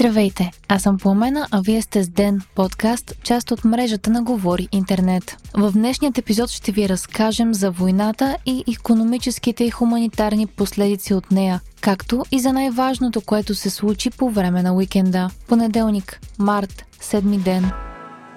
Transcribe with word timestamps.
Здравейте, 0.00 0.50
аз 0.68 0.82
съм 0.82 0.98
Пламена, 0.98 1.46
а 1.50 1.60
вие 1.60 1.82
сте 1.82 2.04
с 2.04 2.08
Ден, 2.08 2.40
подкаст, 2.54 3.14
част 3.22 3.50
от 3.50 3.64
мрежата 3.64 4.10
на 4.10 4.22
Говори 4.22 4.68
Интернет. 4.72 5.36
В 5.54 5.72
днешният 5.72 6.18
епизод 6.18 6.50
ще 6.50 6.72
ви 6.72 6.88
разкажем 6.88 7.54
за 7.54 7.70
войната 7.70 8.36
и 8.46 8.64
економическите 8.78 9.64
и 9.64 9.70
хуманитарни 9.70 10.46
последици 10.46 11.14
от 11.14 11.30
нея, 11.30 11.60
както 11.80 12.24
и 12.32 12.40
за 12.40 12.52
най-важното, 12.52 13.20
което 13.20 13.54
се 13.54 13.70
случи 13.70 14.10
по 14.10 14.30
време 14.30 14.62
на 14.62 14.74
уикенда. 14.74 15.30
Понеделник, 15.48 16.20
март, 16.38 16.84
седми 17.00 17.38
ден. 17.38 17.70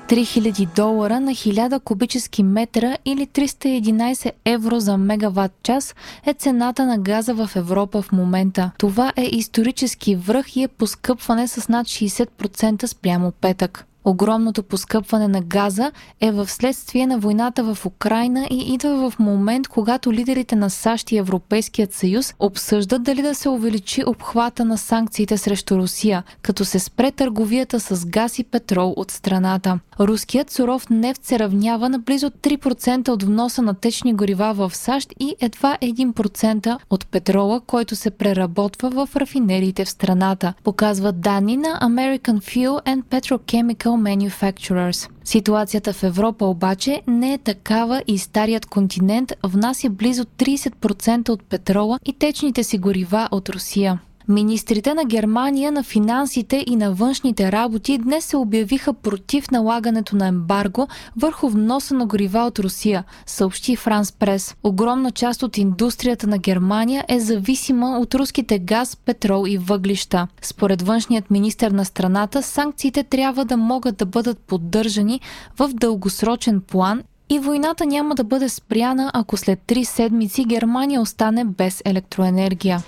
3000 0.07 0.75
долара 0.75 1.19
на 1.19 1.31
1000 1.31 1.79
кубически 1.79 2.43
метра 2.43 2.97
или 3.05 3.27
311 3.27 4.31
евро 4.45 4.79
за 4.79 4.97
мегаватт 4.97 5.53
час 5.63 5.95
е 6.25 6.33
цената 6.33 6.85
на 6.85 6.97
газа 6.97 7.33
в 7.33 7.49
Европа 7.55 8.01
в 8.01 8.11
момента. 8.11 8.71
Това 8.77 9.13
е 9.15 9.29
исторически 9.31 10.15
връх 10.15 10.55
и 10.55 10.63
е 10.63 10.67
поскъпване 10.67 11.47
с 11.47 11.69
над 11.69 11.87
60% 11.87 12.85
спрямо 12.85 13.31
петък. 13.31 13.85
Огромното 14.05 14.63
поскъпване 14.63 15.27
на 15.27 15.41
газа 15.41 15.91
е 16.21 16.31
в 16.31 16.49
следствие 16.49 17.07
на 17.07 17.19
войната 17.19 17.63
в 17.63 17.85
Украина 17.85 18.47
и 18.51 18.73
идва 18.73 19.09
в 19.09 19.19
момент, 19.19 19.67
когато 19.67 20.13
лидерите 20.13 20.55
на 20.55 20.69
САЩ 20.69 21.11
и 21.11 21.17
Европейският 21.17 21.93
съюз 21.93 22.33
обсъждат 22.39 23.03
дали 23.03 23.21
да 23.21 23.35
се 23.35 23.49
увеличи 23.49 24.03
обхвата 24.07 24.65
на 24.65 24.77
санкциите 24.77 25.37
срещу 25.37 25.77
Русия, 25.77 26.23
като 26.41 26.65
се 26.65 26.79
спре 26.79 27.11
търговията 27.11 27.79
с 27.79 28.05
газ 28.05 28.39
и 28.39 28.43
петрол 28.43 28.93
от 28.97 29.11
страната. 29.11 29.79
Руският 29.99 30.51
суров 30.51 30.89
нефт 30.89 31.25
се 31.25 31.39
равнява 31.39 31.89
на 31.89 31.99
близо 31.99 32.29
3% 32.29 33.09
от 33.09 33.23
вноса 33.23 33.61
на 33.61 33.73
течни 33.73 34.13
горива 34.13 34.53
в 34.53 34.75
САЩ 34.75 35.13
и 35.19 35.35
едва 35.41 35.77
1% 35.81 36.77
от 36.89 37.07
петрола, 37.07 37.61
който 37.67 37.95
се 37.95 38.11
преработва 38.11 38.89
в 38.89 39.09
рафинериите 39.15 39.85
в 39.85 39.89
страната, 39.89 40.53
показват 40.63 41.21
данни 41.21 41.57
на 41.57 41.79
American 41.81 42.39
Fuel 42.39 42.85
and 42.85 43.03
Petrochemical 43.03 43.92
Manufacturers. 43.97 45.09
Ситуацията 45.23 45.93
в 45.93 46.03
Европа 46.03 46.45
обаче 46.45 47.01
не 47.07 47.33
е 47.33 47.37
такава 47.37 48.03
и 48.07 48.17
старият 48.17 48.65
континент 48.65 49.33
внася 49.43 49.89
близо 49.89 50.23
30% 50.23 51.29
от 51.29 51.43
петрола 51.43 51.99
и 52.05 52.13
течните 52.13 52.63
си 52.63 52.77
горива 52.77 53.27
от 53.31 53.49
Русия. 53.49 53.99
Министрите 54.27 54.93
на 54.93 55.05
Германия 55.05 55.71
на 55.71 55.83
финансите 55.83 56.63
и 56.67 56.75
на 56.75 56.93
външните 56.93 57.51
работи 57.51 57.97
днес 57.97 58.25
се 58.25 58.37
обявиха 58.37 58.93
против 58.93 59.51
налагането 59.51 60.15
на 60.15 60.27
ембарго 60.27 60.87
върху 61.17 61.49
вноса 61.49 61.93
на 61.93 62.05
горива 62.05 62.39
от 62.39 62.59
Русия, 62.59 63.03
съобщи 63.25 63.75
Франс 63.75 64.11
Прес. 64.11 64.55
Огромна 64.63 65.11
част 65.11 65.43
от 65.43 65.57
индустрията 65.57 66.27
на 66.27 66.37
Германия 66.37 67.05
е 67.07 67.19
зависима 67.19 67.99
от 67.99 68.15
руските 68.15 68.59
газ, 68.59 68.95
петрол 68.95 69.45
и 69.47 69.57
въглища. 69.57 70.27
Според 70.41 70.81
външният 70.81 71.31
министр 71.31 71.69
на 71.71 71.85
страната, 71.85 72.43
санкциите 72.43 73.03
трябва 73.03 73.45
да 73.45 73.57
могат 73.57 73.97
да 73.97 74.05
бъдат 74.05 74.39
поддържани 74.39 75.21
в 75.59 75.69
дългосрочен 75.73 76.61
план 76.61 77.03
и 77.29 77.39
войната 77.39 77.85
няма 77.85 78.15
да 78.15 78.23
бъде 78.23 78.49
спряна, 78.49 79.11
ако 79.13 79.37
след 79.37 79.59
три 79.67 79.85
седмици 79.85 80.45
Германия 80.45 81.01
остане 81.01 81.45
без 81.45 81.81
електроенергия. 81.85 82.83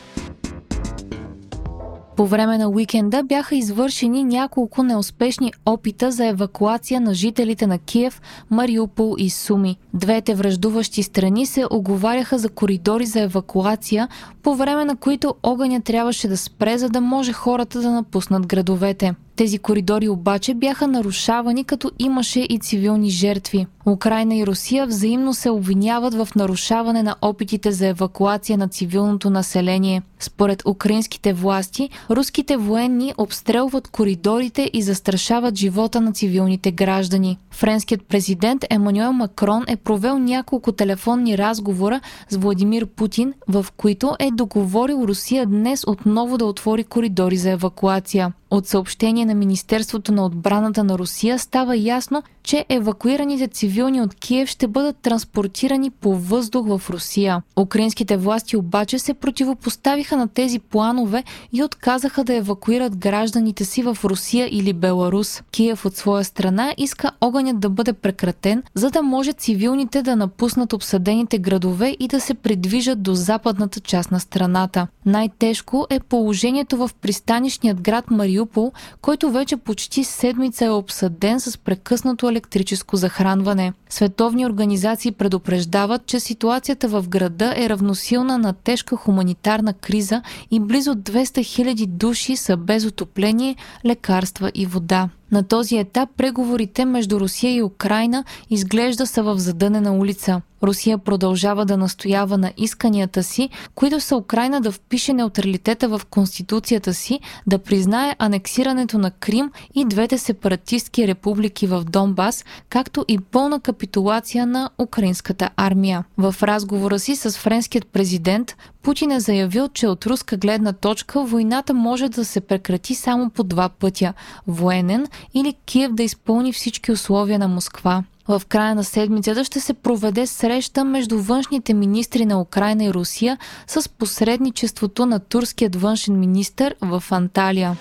По 2.15 2.25
време 2.25 2.57
на 2.57 2.69
уикенда 2.69 3.23
бяха 3.23 3.55
извършени 3.55 4.23
няколко 4.23 4.83
неуспешни 4.83 5.53
опита 5.65 6.11
за 6.11 6.25
евакуация 6.25 7.01
на 7.01 7.13
жителите 7.13 7.67
на 7.67 7.77
Киев, 7.77 8.21
Мариупол 8.49 9.15
и 9.17 9.29
Суми. 9.29 9.77
Двете 9.93 10.35
връждуващи 10.35 11.03
страни 11.03 11.45
се 11.45 11.65
оговаряха 11.71 12.37
за 12.37 12.49
коридори 12.49 13.05
за 13.05 13.21
евакуация, 13.21 14.07
по 14.43 14.55
време 14.55 14.85
на 14.85 14.95
които 14.95 15.35
огъня 15.43 15.81
трябваше 15.81 16.27
да 16.27 16.37
спре, 16.37 16.77
за 16.77 16.89
да 16.89 17.01
може 17.01 17.33
хората 17.33 17.81
да 17.81 17.91
напуснат 17.91 18.47
градовете. 18.47 19.15
Тези 19.35 19.57
коридори 19.57 20.09
обаче 20.09 20.53
бяха 20.53 20.87
нарушавани, 20.87 21.63
като 21.63 21.91
имаше 21.99 22.39
и 22.39 22.59
цивилни 22.59 23.09
жертви. 23.09 23.67
Украина 23.85 24.35
и 24.35 24.45
Русия 24.45 24.87
взаимно 24.87 25.33
се 25.33 25.49
обвиняват 25.49 26.13
в 26.13 26.27
нарушаване 26.35 27.03
на 27.03 27.15
опитите 27.21 27.71
за 27.71 27.87
евакуация 27.87 28.57
на 28.57 28.67
цивилното 28.67 29.29
население. 29.29 30.01
Според 30.19 30.65
украинските 30.65 31.33
власти, 31.33 31.89
руските 32.09 32.57
военни 32.57 33.13
обстрелват 33.17 33.87
коридорите 33.87 34.69
и 34.73 34.81
застрашават 34.81 35.55
живота 35.55 36.01
на 36.01 36.13
цивилните 36.13 36.71
граждани. 36.71 37.37
Френският 37.55 38.07
президент 38.07 38.65
Емануел 38.69 39.13
Макрон 39.13 39.63
е 39.67 39.75
провел 39.75 40.19
няколко 40.19 40.71
телефонни 40.71 41.37
разговора 41.37 42.01
с 42.29 42.35
Владимир 42.35 42.85
Путин, 42.85 43.33
в 43.47 43.65
които 43.77 44.15
е 44.19 44.31
договорил 44.31 45.03
Русия 45.07 45.45
днес 45.45 45.83
отново 45.87 46.37
да 46.37 46.45
отвори 46.45 46.83
коридори 46.83 47.37
за 47.37 47.51
евакуация. 47.51 48.33
От 48.51 48.67
съобщение 48.67 49.25
на 49.25 49.35
Министерството 49.35 50.11
на 50.11 50.25
отбраната 50.25 50.83
на 50.83 50.97
Русия 50.97 51.39
става 51.39 51.77
ясно, 51.77 52.23
че 52.43 52.65
евакуираните 52.69 53.47
цивилни 53.47 54.01
от 54.01 54.15
Киев 54.15 54.49
ще 54.49 54.67
бъдат 54.67 54.97
транспортирани 54.97 55.89
по 55.89 56.15
въздух 56.15 56.67
в 56.67 56.89
Русия. 56.89 57.41
Украинските 57.59 58.17
власти 58.17 58.57
обаче 58.57 58.99
се 58.99 59.13
противопоставиха 59.13 60.17
на 60.17 60.27
тези 60.27 60.59
планове 60.59 61.23
и 61.53 61.63
отказаха 61.63 62.23
да 62.23 62.35
евакуират 62.35 62.97
гражданите 62.97 63.65
си 63.65 63.83
в 63.83 63.97
Русия 64.03 64.47
или 64.51 64.73
Беларус. 64.73 65.41
Киев 65.51 65.85
от 65.85 65.95
своя 65.95 66.23
страна 66.23 66.73
иска 66.77 67.11
огънят 67.45 67.59
да 67.59 67.69
бъде 67.69 67.93
прекратен, 67.93 68.63
за 68.75 68.89
да 68.89 69.01
може 69.01 69.33
цивилните 69.33 70.01
да 70.01 70.15
напуснат 70.15 70.73
обсъдените 70.73 71.37
градове 71.37 71.95
и 71.99 72.07
да 72.07 72.19
се 72.19 72.33
придвижат 72.33 73.01
до 73.01 73.15
западната 73.15 73.79
част 73.79 74.11
на 74.11 74.19
страната. 74.19 74.87
Най-тежко 75.05 75.87
е 75.89 75.99
положението 75.99 76.77
в 76.77 76.89
пристанищният 77.01 77.81
град 77.81 78.11
Мариупол, 78.11 78.71
който 79.01 79.31
вече 79.31 79.57
почти 79.57 80.03
седмица 80.03 80.65
е 80.65 80.69
обсъден 80.69 81.39
с 81.39 81.57
прекъснато 81.57 82.29
електрическо 82.29 82.95
захранване. 82.97 83.73
Световни 83.89 84.45
организации 84.45 85.11
предупреждават, 85.11 86.05
че 86.05 86.19
ситуацията 86.19 86.87
в 86.87 87.05
града 87.07 87.53
е 87.57 87.69
равносилна 87.69 88.37
на 88.37 88.53
тежка 88.53 88.95
хуманитарна 88.95 89.73
криза 89.73 90.21
и 90.51 90.59
близо 90.59 90.95
200 90.95 91.39
000 91.39 91.87
души 91.87 92.35
са 92.35 92.57
без 92.57 92.85
отопление, 92.85 93.55
лекарства 93.85 94.51
и 94.55 94.65
вода. 94.65 95.09
На 95.31 95.43
този 95.43 95.77
етап 95.77 96.09
преговорите 96.17 96.85
между 96.85 97.19
Русия 97.19 97.55
и 97.55 97.63
Украина 97.63 98.23
изглежда 98.49 99.07
са 99.07 99.23
в 99.23 99.37
задънена 99.37 99.93
улица. 99.93 100.41
Русия 100.65 100.97
продължава 100.97 101.65
да 101.65 101.77
настоява 101.77 102.37
на 102.37 102.51
исканията 102.57 103.23
си, 103.23 103.49
които 103.75 103.99
са 103.99 104.15
Украина 104.15 104.61
да 104.61 104.71
впише 104.71 105.13
неутралитета 105.13 105.87
в 105.87 106.01
конституцията 106.09 106.93
си, 106.93 107.19
да 107.47 107.59
признае 107.59 108.15
анексирането 108.19 108.97
на 108.97 109.11
Крим 109.11 109.51
и 109.75 109.85
двете 109.85 110.17
сепаратистски 110.17 111.07
републики 111.07 111.67
в 111.67 111.83
Донбас, 111.83 112.45
както 112.69 113.05
и 113.07 113.19
пълна 113.19 113.59
капитулация 113.59 114.45
на 114.45 114.69
украинската 114.79 115.49
армия. 115.57 116.03
В 116.17 116.35
разговора 116.41 116.99
си 116.99 117.15
с 117.15 117.31
френският 117.31 117.87
президент, 117.87 118.55
Путин 118.81 119.11
е 119.11 119.19
заявил, 119.19 119.67
че 119.67 119.87
от 119.87 120.05
руска 120.05 120.37
гледна 120.37 120.73
точка 120.73 121.23
войната 121.23 121.73
може 121.73 122.09
да 122.09 122.25
се 122.25 122.41
прекрати 122.41 122.95
само 122.95 123.29
по 123.29 123.43
два 123.43 123.69
пътя– 123.69 124.13
военен 124.47 125.07
или 125.33 125.53
Киев 125.65 125.93
да 125.93 126.03
изпълни 126.03 126.53
всички 126.53 126.91
условия 126.91 127.39
на 127.39 127.47
Москва. 127.47 128.03
В 128.27 128.41
края 128.49 128.75
на 128.75 128.83
седмицата 128.83 129.43
ще 129.43 129.59
се 129.59 129.73
проведе 129.73 130.27
среща 130.27 130.85
между 130.85 131.21
външните 131.21 131.73
министри 131.73 132.25
на 132.25 132.41
Украина 132.41 132.83
и 132.83 132.93
Русия 132.93 133.37
с 133.67 133.89
посредничеството 133.89 135.05
на 135.05 135.19
турският 135.19 135.75
външен 135.75 136.19
министр 136.19 136.73
в 136.81 137.03
Анталия. 137.11 137.77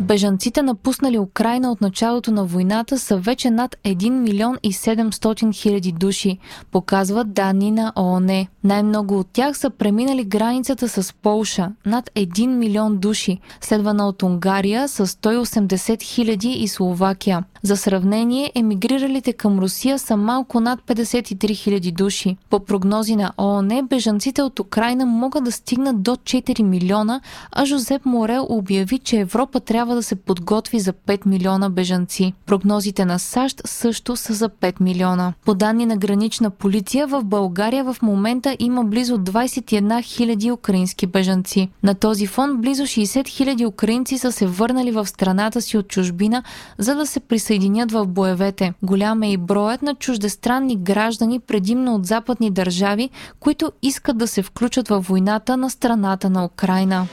Бежанците 0.00 0.62
напуснали 0.62 1.18
Украина 1.18 1.72
от 1.72 1.80
началото 1.80 2.30
на 2.30 2.44
войната 2.44 2.98
са 2.98 3.16
вече 3.16 3.50
над 3.50 3.76
1 3.84 4.10
милион 4.10 4.56
и 4.62 4.72
700 4.72 5.54
хиляди 5.54 5.92
души, 5.92 6.38
показват 6.70 7.32
данни 7.32 7.70
на 7.70 7.92
ООН. 7.96 8.46
Най-много 8.64 9.18
от 9.18 9.26
тях 9.32 9.58
са 9.58 9.70
преминали 9.70 10.24
границата 10.24 10.88
с 10.88 11.14
Полша– 11.22 11.72
над 11.86 12.10
1 12.14 12.46
милион 12.46 12.98
души, 12.98 13.38
следвана 13.60 14.08
от 14.08 14.22
Унгария 14.22 14.88
с 14.88 15.06
180 15.06 16.02
хиляди 16.02 16.50
и 16.50 16.68
Словакия. 16.68 17.44
За 17.62 17.76
сравнение, 17.76 18.52
емигриралите 18.54 19.32
към 19.32 19.58
Русия 19.58 19.98
са 19.98 20.16
малко 20.16 20.60
над 20.60 20.80
53 20.80 21.34
000 21.34 21.92
души. 21.92 22.36
По 22.50 22.60
прогнози 22.60 23.16
на 23.16 23.32
ООН, 23.38 23.86
бежанците 23.88 24.42
от 24.42 24.60
Украина 24.60 25.06
могат 25.06 25.44
да 25.44 25.52
стигнат 25.52 26.02
до 26.02 26.10
4 26.10 26.62
милиона, 26.62 27.20
а 27.52 27.64
Жозеп 27.64 28.04
Морел 28.06 28.46
обяви, 28.48 28.98
че 28.98 29.18
Европа 29.18 29.60
трябва 29.60 29.94
да 29.94 30.02
се 30.02 30.14
подготви 30.14 30.80
за 30.80 30.92
5 30.92 31.26
милиона 31.26 31.70
бежанци. 31.70 32.32
Прогнозите 32.46 33.04
на 33.04 33.18
САЩ 33.18 33.62
също 33.64 34.16
са 34.16 34.32
за 34.32 34.48
5 34.48 34.80
милиона. 34.80 35.32
По 35.44 35.54
данни 35.54 35.86
на 35.86 35.96
гранична 35.96 36.50
полиция, 36.50 37.06
в 37.06 37.24
България 37.24 37.84
в 37.84 37.96
момента 38.02 38.56
има 38.58 38.84
близо 38.84 39.18
21 39.18 39.82
000 39.82 40.52
украински 40.52 41.06
бежанци. 41.06 41.68
На 41.82 41.94
този 41.94 42.26
фон 42.26 42.56
близо 42.56 42.82
60 42.82 43.22
000 43.22 43.66
украинци 43.66 44.18
са 44.18 44.32
се 44.32 44.46
върнали 44.46 44.90
в 44.90 45.06
страната 45.06 45.62
си 45.62 45.78
от 45.78 45.88
чужбина, 45.88 46.42
за 46.78 46.94
да 46.94 47.06
се 47.06 47.20
присъединят 47.20 47.47
присъединят 47.48 47.92
в 47.92 48.06
боевете. 48.06 48.74
Голям 48.82 49.22
е 49.22 49.32
и 49.32 49.36
броят 49.36 49.82
на 49.82 49.94
чуждестранни 49.94 50.76
граждани, 50.76 51.40
предимно 51.40 51.94
от 51.94 52.06
западни 52.06 52.50
държави, 52.50 53.10
които 53.40 53.72
искат 53.82 54.18
да 54.18 54.28
се 54.28 54.42
включат 54.42 54.88
във 54.88 55.06
войната 55.06 55.56
на 55.56 55.70
страната 55.70 56.30
на 56.30 56.44
Украина. 56.44 57.06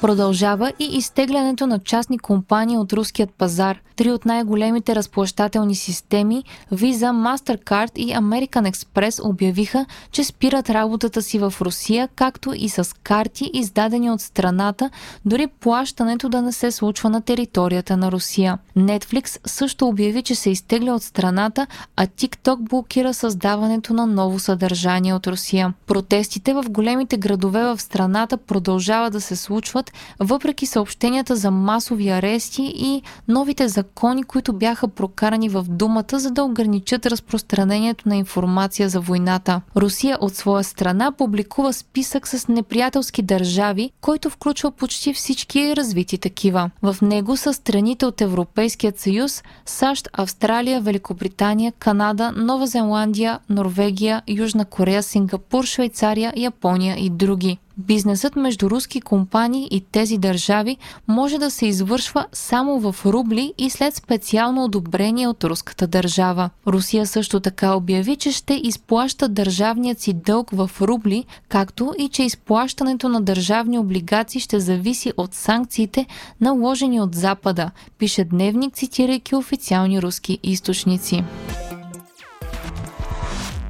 Продължава 0.00 0.72
и 0.78 0.84
изтеглянето 0.84 1.66
на 1.66 1.78
частни 1.78 2.18
компании 2.18 2.78
от 2.78 2.92
руският 2.92 3.30
пазар. 3.30 3.78
Три 3.96 4.10
от 4.10 4.24
най-големите 4.24 4.94
разплащателни 4.94 5.74
системи 5.74 6.44
Visa, 6.72 7.36
Mastercard 7.36 7.98
и 7.98 8.14
American 8.14 8.72
Express 8.72 9.28
обявиха, 9.28 9.86
че 10.12 10.24
спират 10.24 10.70
работата 10.70 11.22
си 11.22 11.38
в 11.38 11.54
Русия, 11.60 12.08
както 12.16 12.52
и 12.56 12.68
с 12.68 12.96
карти, 13.02 13.50
издадени 13.54 14.10
от 14.10 14.20
страната, 14.20 14.90
дори 15.24 15.46
плащането 15.46 16.28
да 16.28 16.42
не 16.42 16.52
се 16.52 16.70
случва 16.70 17.10
на 17.10 17.22
територията 17.22 17.96
на 17.96 18.12
Русия. 18.12 18.58
Netflix 18.76 19.38
също 19.46 19.88
обяви, 19.88 20.22
че 20.22 20.34
се 20.34 20.50
изтегля 20.50 20.94
от 20.94 21.02
страната, 21.02 21.66
а 21.96 22.06
TikTok 22.06 22.68
блокира 22.68 23.14
създаването 23.14 23.94
на 23.94 24.06
ново 24.06 24.38
съдържание 24.38 25.14
от 25.14 25.26
Русия. 25.26 25.74
Протестите 25.86 26.54
в 26.54 26.64
големите 26.70 27.16
градове 27.16 27.62
в 27.62 27.80
страната 27.80 28.36
продължават 28.36 29.12
да 29.12 29.20
се 29.20 29.36
случват, 29.36 29.87
въпреки 30.20 30.66
съобщенията 30.66 31.36
за 31.36 31.50
масови 31.50 32.08
арести 32.08 32.72
и 32.76 33.02
новите 33.28 33.68
закони, 33.68 34.22
които 34.22 34.52
бяха 34.52 34.88
прокарани 34.88 35.48
в 35.48 35.64
думата, 35.68 36.04
за 36.12 36.30
да 36.30 36.42
ограничат 36.42 37.06
разпространението 37.06 38.08
на 38.08 38.16
информация 38.16 38.88
за 38.88 39.00
войната. 39.00 39.60
Русия 39.76 40.18
от 40.20 40.34
своя 40.36 40.64
страна 40.64 41.12
публикува 41.12 41.72
списък 41.72 42.28
с 42.28 42.48
неприятелски 42.48 43.22
държави, 43.22 43.90
който 44.00 44.30
включва 44.30 44.70
почти 44.70 45.14
всички 45.14 45.76
развити 45.76 46.18
такива. 46.18 46.70
В 46.82 46.96
него 47.02 47.36
са 47.36 47.54
страните 47.54 48.06
от 48.06 48.20
Европейският 48.20 49.00
съюз, 49.00 49.42
САЩ, 49.66 50.08
Австралия, 50.12 50.80
Великобритания, 50.80 51.72
Канада, 51.78 52.32
Нова 52.36 52.66
Зеландия, 52.66 53.38
Норвегия, 53.50 54.22
Южна 54.28 54.64
Корея, 54.64 55.02
Сингапур, 55.02 55.64
Швейцария, 55.64 56.32
Япония 56.36 56.96
и 56.98 57.10
други. 57.10 57.58
Бизнесът 57.78 58.36
между 58.36 58.70
руски 58.70 59.00
компании 59.00 59.68
и 59.70 59.80
тези 59.80 60.18
държави 60.18 60.76
може 61.08 61.38
да 61.38 61.50
се 61.50 61.66
извършва 61.66 62.26
само 62.32 62.92
в 62.92 63.06
рубли 63.06 63.54
и 63.58 63.70
след 63.70 63.94
специално 63.94 64.64
одобрение 64.64 65.28
от 65.28 65.44
руската 65.44 65.86
държава. 65.86 66.50
Русия 66.66 67.06
също 67.06 67.40
така 67.40 67.74
обяви, 67.74 68.16
че 68.16 68.32
ще 68.32 68.54
изплаща 68.54 69.28
държавният 69.28 70.00
си 70.00 70.12
дълг 70.12 70.50
в 70.50 70.70
рубли, 70.80 71.24
както 71.48 71.94
и 71.98 72.08
че 72.08 72.22
изплащането 72.22 73.08
на 73.08 73.20
държавни 73.20 73.78
облигации 73.78 74.40
ще 74.40 74.60
зависи 74.60 75.12
от 75.16 75.34
санкциите, 75.34 76.06
наложени 76.40 77.00
от 77.00 77.14
Запада, 77.14 77.70
пише 77.98 78.24
Дневник, 78.24 78.74
цитирайки 78.74 79.34
официални 79.34 80.02
руски 80.02 80.38
източници. 80.42 81.24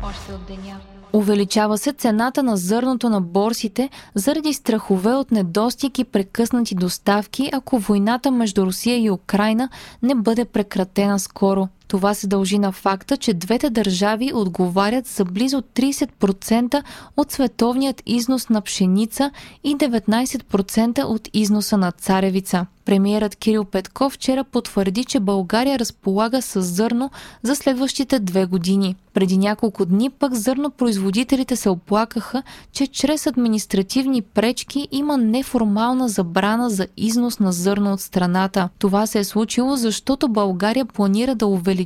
Още 0.02 0.32
от 0.32 0.46
деня. 0.46 0.97
Увеличава 1.12 1.78
се 1.78 1.92
цената 1.92 2.42
на 2.42 2.56
зърното 2.56 3.08
на 3.08 3.20
борсите 3.20 3.90
заради 4.14 4.52
страхове 4.52 5.12
от 5.12 5.30
недостиг 5.30 5.98
и 5.98 6.04
прекъснати 6.04 6.74
доставки, 6.74 7.50
ако 7.52 7.78
войната 7.78 8.30
между 8.30 8.66
Русия 8.66 8.96
и 9.04 9.10
Украина 9.10 9.68
не 10.02 10.14
бъде 10.14 10.44
прекратена 10.44 11.18
скоро. 11.18 11.68
Това 11.88 12.14
се 12.14 12.26
дължи 12.26 12.58
на 12.58 12.72
факта, 12.72 13.16
че 13.16 13.34
двете 13.34 13.70
държави 13.70 14.32
отговарят 14.34 15.06
за 15.06 15.24
близо 15.24 15.62
30% 15.62 16.82
от 17.16 17.32
световният 17.32 18.02
износ 18.06 18.48
на 18.48 18.60
пшеница 18.60 19.30
и 19.64 19.76
19% 19.76 21.04
от 21.04 21.28
износа 21.32 21.76
на 21.76 21.92
царевица. 21.92 22.66
Премиерът 22.84 23.36
Кирил 23.36 23.64
Петков 23.64 24.12
вчера 24.12 24.44
потвърди, 24.44 25.04
че 25.04 25.20
България 25.20 25.78
разполага 25.78 26.42
с 26.42 26.62
зърно 26.62 27.10
за 27.42 27.56
следващите 27.56 28.18
две 28.18 28.46
години. 28.46 28.96
Преди 29.14 29.36
няколко 29.36 29.86
дни 29.86 30.10
пък 30.10 30.34
зърнопроизводителите 30.34 31.56
се 31.56 31.68
оплакаха, 31.68 32.42
че 32.72 32.86
чрез 32.86 33.26
административни 33.26 34.22
пречки 34.22 34.88
има 34.92 35.16
неформална 35.16 36.08
забрана 36.08 36.70
за 36.70 36.86
износ 36.96 37.38
на 37.38 37.52
зърно 37.52 37.92
от 37.92 38.00
страната. 38.00 38.68
Това 38.78 39.06
се 39.06 39.18
е 39.18 39.24
случило, 39.24 39.76
защото 39.76 40.28
България 40.28 40.84
планира 40.84 41.34
да 41.34 41.46
увеличи 41.46 41.77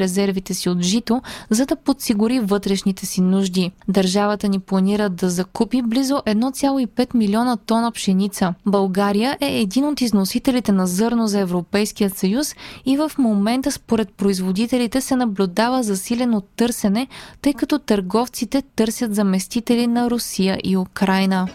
резервите 0.00 0.54
си 0.54 0.68
от 0.68 0.82
жито, 0.82 1.22
за 1.50 1.66
да 1.66 1.76
подсигури 1.76 2.40
вътрешните 2.40 3.06
си 3.06 3.20
нужди. 3.20 3.72
Държавата 3.88 4.48
ни 4.48 4.58
планира 4.58 5.08
да 5.08 5.30
закупи 5.30 5.82
близо 5.82 6.14
1,5 6.14 7.14
милиона 7.14 7.56
тона 7.56 7.92
пшеница. 7.92 8.54
България 8.66 9.38
е 9.40 9.60
един 9.60 9.84
от 9.84 10.00
износителите 10.00 10.72
на 10.72 10.86
зърно 10.86 11.26
за 11.26 11.40
Европейският 11.40 12.16
съюз 12.16 12.54
и 12.86 12.96
в 12.96 13.12
момента 13.18 13.72
според 13.72 14.08
производителите 14.08 15.00
се 15.00 15.16
наблюдава 15.16 15.82
засилено 15.82 16.40
търсене, 16.40 17.06
тъй 17.42 17.54
като 17.54 17.78
търговците 17.78 18.62
търсят 18.76 19.14
заместители 19.14 19.86
на 19.86 20.10
Русия 20.10 20.58
и 20.64 20.76
Украина. 20.76 21.48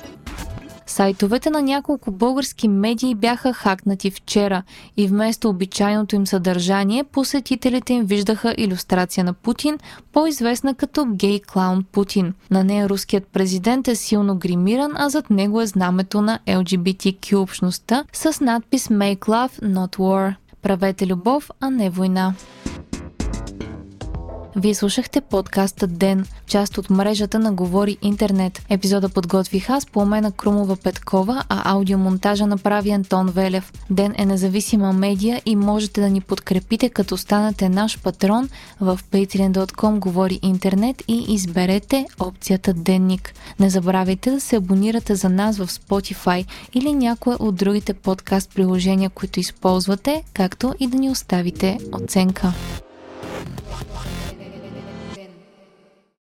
Сайтовете 0.96 1.50
на 1.50 1.62
няколко 1.62 2.12
български 2.12 2.68
медии 2.68 3.16
бяха 3.16 3.54
хакнати 3.54 4.12
вчера 4.12 4.64
и 4.98 5.08
вместо 5.08 5.50
обичайното 5.50 6.16
им 6.16 6.28
съдържание, 6.28 7.04
посетителите 7.04 7.94
им 7.94 8.06
виждаха 8.06 8.56
иллюстрация 8.58 9.24
на 9.24 9.34
Путин, 9.34 9.80
по-известна 10.14 10.76
като 10.76 11.06
гей 11.06 11.40
клаун 11.40 11.86
Путин. 11.92 12.34
На 12.52 12.64
нея 12.64 12.90
руският 12.90 13.28
президент 13.28 13.88
е 13.88 13.96
силно 13.96 14.36
гримиран, 14.36 14.92
а 14.96 15.10
зад 15.10 15.30
него 15.30 15.62
е 15.62 15.68
знамето 15.68 16.22
на 16.22 16.40
LGBTQ 16.48 17.36
общността 17.36 18.04
с 18.14 18.42
надпис 18.42 18.88
Make 18.88 19.20
Love, 19.20 19.62
Not 19.62 19.98
War. 19.98 20.36
Правете 20.62 21.08
любов, 21.08 21.50
а 21.62 21.70
не 21.70 21.90
война. 21.90 22.34
Вие 24.58 24.76
слушахте 24.76 25.22
подкаста 25.22 25.88
Ден, 25.88 26.26
част 26.48 26.78
от 26.78 26.90
мрежата 26.90 27.40
на 27.40 27.54
Говори 27.54 27.98
Интернет. 28.02 28.62
Епизода 28.70 29.10
подготвих 29.10 29.70
аз, 29.70 29.86
Пламена 29.86 30.32
Крумова 30.32 30.76
Петкова, 30.76 31.44
а 31.50 31.72
аудиомонтажа 31.74 32.48
направи 32.48 32.92
Антон 32.92 33.28
Велев. 33.28 33.74
Ден 33.90 34.14
е 34.18 34.26
независима 34.26 34.94
медия 34.94 35.42
и 35.46 35.56
можете 35.56 36.02
да 36.02 36.10
ни 36.10 36.22
подкрепите 36.22 36.90
като 36.90 37.18
станете 37.18 37.70
наш 37.70 38.00
патрон 38.00 38.50
в 38.82 39.00
patreon.com 39.12 40.00
Говори 40.00 40.40
Интернет 40.42 41.04
и 41.08 41.26
изберете 41.34 42.06
опцията 42.20 42.74
Денник. 42.74 43.34
Не 43.60 43.70
забравяйте 43.70 44.32
да 44.32 44.40
се 44.40 44.56
абонирате 44.56 45.16
за 45.16 45.30
нас 45.30 45.58
в 45.58 45.68
Spotify 45.68 46.46
или 46.74 46.94
някое 46.94 47.36
от 47.40 47.56
другите 47.56 47.94
подкаст 47.94 48.56
приложения, 48.56 49.10
които 49.10 49.40
използвате, 49.40 50.24
както 50.34 50.74
и 50.80 50.88
да 50.88 50.98
ни 50.98 51.10
оставите 51.10 51.78
оценка. 51.92 52.54